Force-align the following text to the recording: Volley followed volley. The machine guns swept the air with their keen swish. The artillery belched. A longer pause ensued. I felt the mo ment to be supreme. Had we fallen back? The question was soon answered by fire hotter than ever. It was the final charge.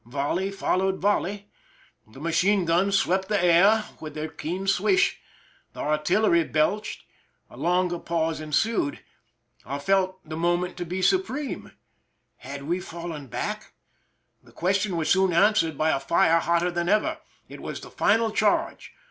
Volley 0.03 0.49
followed 0.49 0.97
volley. 0.97 1.47
The 2.07 2.19
machine 2.19 2.65
guns 2.65 2.97
swept 2.97 3.27
the 3.29 3.39
air 3.39 3.85
with 3.99 4.15
their 4.15 4.29
keen 4.29 4.65
swish. 4.65 5.19
The 5.73 5.79
artillery 5.81 6.43
belched. 6.43 7.03
A 7.51 7.55
longer 7.55 7.99
pause 7.99 8.41
ensued. 8.41 9.01
I 9.63 9.77
felt 9.77 10.17
the 10.27 10.35
mo 10.35 10.57
ment 10.57 10.75
to 10.77 10.85
be 10.85 11.03
supreme. 11.03 11.73
Had 12.37 12.63
we 12.63 12.79
fallen 12.79 13.27
back? 13.27 13.73
The 14.43 14.51
question 14.51 14.97
was 14.97 15.07
soon 15.07 15.33
answered 15.33 15.77
by 15.77 15.95
fire 15.99 16.39
hotter 16.39 16.71
than 16.71 16.89
ever. 16.89 17.19
It 17.47 17.59
was 17.61 17.79
the 17.81 17.91
final 17.91 18.31
charge. 18.31 18.93